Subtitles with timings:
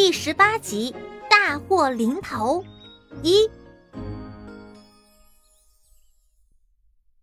[0.00, 0.94] 第十八集
[1.28, 2.64] 大祸临头
[3.24, 3.50] 一，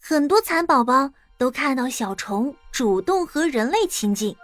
[0.00, 4.36] 很多蚕宝宝都看到小虫主动和人类亲近，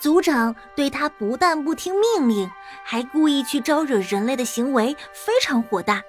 [0.00, 2.50] 族长对他不但不听命令，
[2.82, 6.02] 还故意去招惹人类的行为非常火大。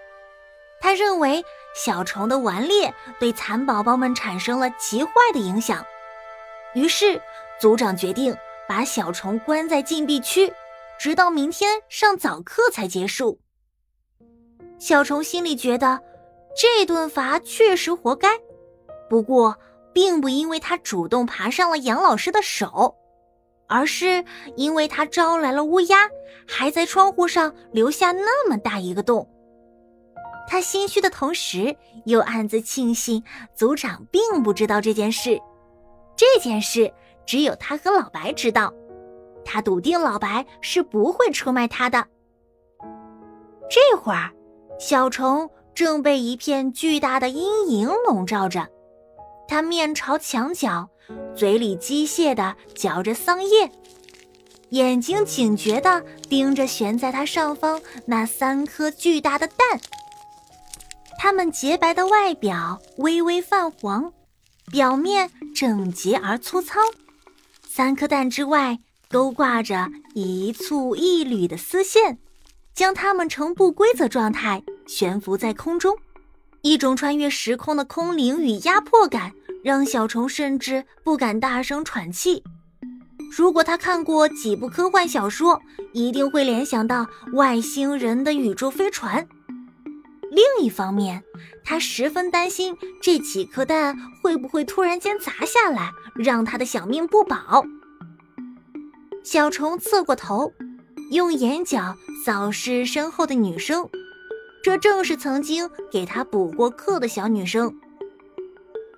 [0.80, 1.44] 他认为
[1.76, 5.86] 小虫的顽劣对蚕宝宝们产生了极坏的影响，
[6.74, 7.22] 于是
[7.60, 8.34] 族长决定
[8.66, 10.52] 把小虫关在禁闭区。
[11.00, 13.40] 直到明天上早课才结束。
[14.80, 16.02] 小虫心里觉得
[16.56, 18.30] 这顿罚确实活该，
[19.10, 19.58] 不过
[19.94, 22.96] 并不因为他主动爬上了杨老师的手，
[23.68, 24.24] 而是
[24.56, 26.10] 因为他招来了乌鸦，
[26.48, 29.28] 还在窗户上留下那么大一个洞。
[30.48, 31.76] 他心虚的同时，
[32.06, 35.40] 又暗自庆幸组长并不知道这件事。
[36.16, 36.92] 这件事
[37.26, 38.74] 只有他和老白知道。
[39.50, 42.06] 他笃定老白是不会出卖他的。
[43.70, 44.32] 这会儿，
[44.78, 48.68] 小虫正被一片巨大的阴影笼罩着，
[49.48, 50.90] 它面朝墙角，
[51.34, 53.72] 嘴里机械地嚼着桑叶，
[54.72, 59.80] 眼睛警觉地盯着悬在它上方那三颗巨大的蛋。
[61.18, 64.12] 它们洁白的外表微微泛黄，
[64.72, 66.82] 表面整洁而粗糙。
[67.66, 68.80] 三颗蛋之外。
[69.10, 72.18] 都挂着一簇一缕的丝线，
[72.74, 75.98] 将它们呈不规则状态悬浮在空中。
[76.62, 79.32] 一种穿越时空的空灵与压迫感，
[79.64, 82.44] 让小虫甚至不敢大声喘气。
[83.32, 85.62] 如果他看过几部科幻小说，
[85.94, 89.28] 一定会联想到外星人的宇宙飞船。
[90.30, 91.24] 另一方面，
[91.64, 97.64] 他十分担心这几颗蛋会不会突然间砸下来，让他的小命不保。
[99.30, 100.54] 小虫侧过头，
[101.12, 103.90] 用眼角扫视身后的女生，
[104.64, 107.78] 这正是曾经给他补过课的小女生。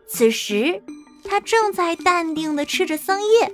[0.07, 0.83] 此时，
[1.23, 3.51] 她正在淡定地吃着桑叶，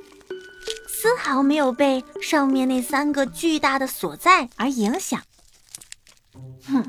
[0.85, 5.21] 丝毫没有被上面那三个巨大的所在而影响。
[6.67, 6.83] 哼，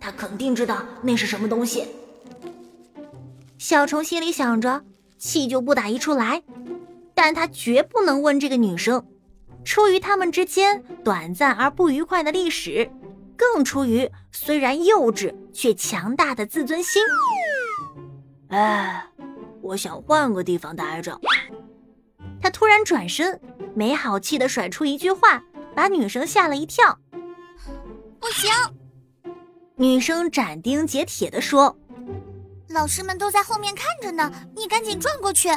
[0.00, 1.86] 他肯定知道那是什么东西。
[3.58, 4.82] 小虫心里想着，
[5.18, 6.42] 气就不打一处来，
[7.14, 9.06] 但他绝不能问这个女生。
[9.64, 12.90] 出于他们之间短暂而不愉快的历史，
[13.36, 17.02] 更出于虽然幼稚却强大的自尊心。
[18.48, 19.06] 哎，
[19.62, 21.18] 我想换个地方待着。
[22.42, 23.40] 他突然转身，
[23.74, 25.42] 没好气的甩出一句话，
[25.74, 26.98] 把女生吓了一跳。
[28.18, 28.50] 不行！
[29.76, 31.78] 女生斩钉截铁的说
[32.68, 35.48] ：“老师们都在后面看着呢，你赶紧转过去。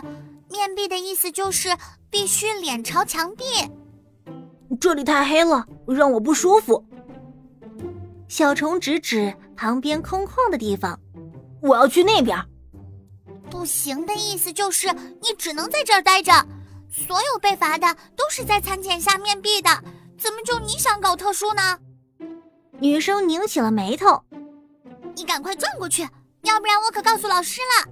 [0.50, 1.75] 面壁的意思就是
[2.09, 3.44] 必须脸朝墙壁。”
[4.79, 6.84] 这里太黑了，让我不舒服。
[8.28, 11.00] 小虫指指旁边空旷的地方，
[11.61, 12.38] 我要去那边。
[13.50, 14.91] 不行的意思就是
[15.22, 16.31] 你只能在这儿待着。
[16.89, 19.69] 所有被罚的都是在餐检下面壁的，
[20.17, 21.79] 怎么就你想搞特殊呢？
[22.79, 24.22] 女生拧起了眉头。
[25.16, 26.01] 你赶快转过去，
[26.41, 27.91] 要不然我可告诉老师了。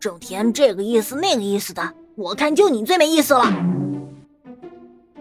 [0.00, 3.44] 整天这个意思那个意思的，我看就你最没意思了。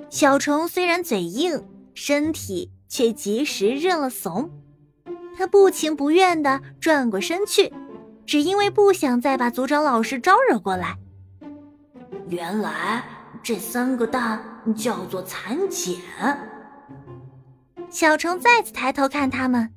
[0.09, 4.49] 小虫虽然嘴硬，身体却及时认了怂。
[5.37, 7.73] 他不情不愿地转过身去，
[8.25, 10.95] 只因为不想再把组长老师招惹过来。
[12.29, 13.03] 原来
[13.43, 14.41] 这三个蛋
[14.75, 15.97] 叫做蚕茧。
[17.89, 19.73] 小虫再次抬头看他们，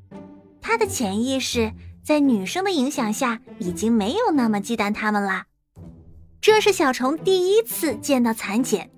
[0.61, 1.72] 他的潜意识
[2.05, 5.47] 在女生的影响下，已经没有那么忌惮他们啦。
[6.41, 8.91] 这是小虫第一次见到蚕茧。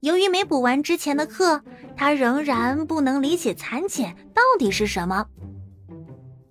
[0.00, 1.62] 由于没补完之前的课，
[1.94, 5.26] 他仍然不能理解蚕茧到底是什么。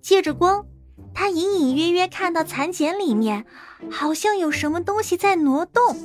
[0.00, 0.66] 借着光，
[1.12, 3.44] 他隐隐约约看到蚕茧里面
[3.90, 5.96] 好像有什么东西在挪动。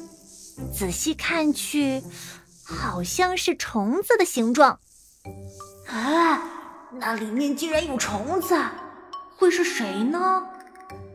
[0.73, 2.01] 仔细看去，
[2.65, 4.79] 好像是虫子的形状。
[5.87, 6.41] 啊，
[6.93, 8.59] 那里面竟然有虫子，
[9.37, 10.43] 会是谁呢？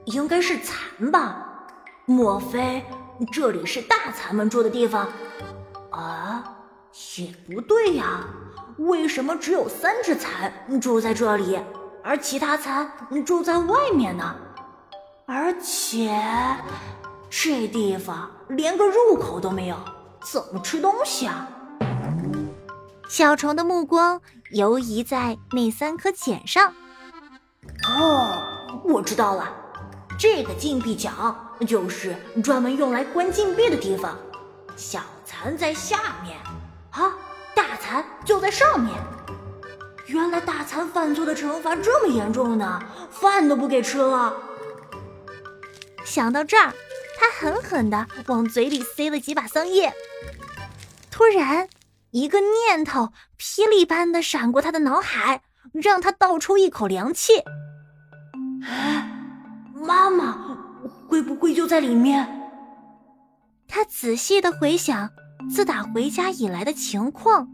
[0.05, 1.67] 应该是蚕吧？
[2.07, 2.85] 莫非
[3.33, 5.09] 这里是大蚕们住的地方？
[6.01, 6.57] 啊，
[7.17, 8.25] 也不对呀，
[8.79, 11.59] 为什么只有三只蚕住在这里，
[12.03, 12.91] 而其他蚕
[13.25, 14.35] 住在外面呢？
[15.27, 16.13] 而且
[17.29, 19.77] 这地方连个入口都没有，
[20.25, 21.49] 怎么吃东西啊？
[23.09, 24.21] 小虫的目光
[24.51, 26.73] 游移在那三颗茧上。
[27.87, 28.43] 哦，
[28.85, 29.53] 我知道了，
[30.19, 31.11] 这个禁闭角
[31.67, 34.17] 就是专门用来关禁闭的地方。
[34.77, 35.01] 小
[35.31, 36.37] 蚕在下面，
[36.91, 37.15] 啊，
[37.55, 38.05] 大蚕。
[38.25, 38.93] 就在上面。
[40.07, 42.83] 原来大蚕犯错的惩罚这么严重呢，
[43.13, 44.35] 饭都不给吃了。
[46.05, 46.75] 想到这儿，
[47.17, 49.93] 他狠狠地往嘴里塞了几把桑叶。
[51.13, 51.69] 突然，
[52.11, 55.43] 一个念头霹雳般的闪过他的脑海，
[55.73, 57.45] 让他倒抽一口凉气。
[59.87, 60.59] 妈妈
[61.09, 62.40] 会不会就在里面？
[63.91, 65.11] 仔细的回想
[65.51, 67.49] 自打回家以来的情况，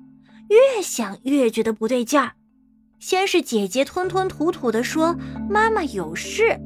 [0.50, 2.33] 越想越觉得不对劲儿。
[3.00, 5.17] 先是姐姐吞吞吐吐的说
[5.49, 6.61] 妈妈有事，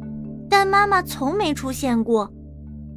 [0.51, 2.29] 但妈妈从没出现过。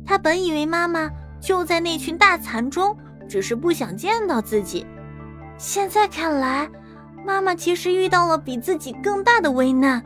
[0.03, 1.09] 他本以为妈妈
[1.39, 2.97] 就在那群大蚕中，
[3.29, 4.85] 只是不想见到自己。
[5.59, 6.67] 现在看来，
[7.23, 10.03] 妈妈其实遇到了比自己更大的危难，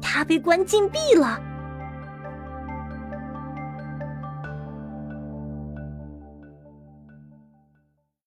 [0.00, 1.40] 她被关禁闭了，